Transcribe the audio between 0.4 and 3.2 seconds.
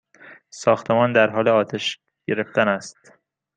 ساختمان در حال آتش گرفتن است!